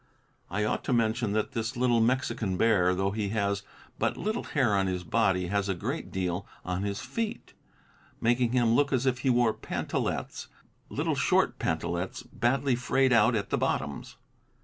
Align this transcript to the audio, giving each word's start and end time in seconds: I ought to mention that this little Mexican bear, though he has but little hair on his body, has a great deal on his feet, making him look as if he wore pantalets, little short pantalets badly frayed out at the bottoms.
I 0.49 0.63
ought 0.63 0.83
to 0.85 0.93
mention 0.93 1.33
that 1.33 1.51
this 1.51 1.77
little 1.77 2.01
Mexican 2.01 2.57
bear, 2.57 2.95
though 2.95 3.11
he 3.11 3.29
has 3.29 3.61
but 3.99 4.17
little 4.17 4.43
hair 4.45 4.73
on 4.73 4.87
his 4.87 5.03
body, 5.03 5.45
has 5.49 5.69
a 5.69 5.75
great 5.75 6.11
deal 6.11 6.47
on 6.65 6.81
his 6.81 6.99
feet, 7.01 7.53
making 8.19 8.53
him 8.53 8.73
look 8.73 8.91
as 8.91 9.05
if 9.05 9.19
he 9.19 9.29
wore 9.29 9.53
pantalets, 9.53 10.47
little 10.89 11.13
short 11.13 11.59
pantalets 11.59 12.23
badly 12.23 12.75
frayed 12.75 13.13
out 13.13 13.35
at 13.35 13.51
the 13.51 13.59
bottoms. 13.59 14.15